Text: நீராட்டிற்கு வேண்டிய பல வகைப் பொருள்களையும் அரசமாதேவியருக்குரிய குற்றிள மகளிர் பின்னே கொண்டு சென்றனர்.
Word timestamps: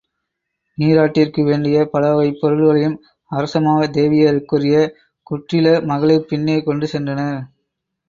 நீராட்டிற்கு 0.77 1.41
வேண்டிய 1.43 1.83
பல 1.91 2.13
வகைப் 2.13 2.39
பொருள்களையும் 2.39 2.97
அரசமாதேவியருக்குரிய 3.31 4.75
குற்றிள 5.27 5.79
மகளிர் 5.87 6.29
பின்னே 6.29 6.59
கொண்டு 6.63 6.87
சென்றனர். 6.93 7.41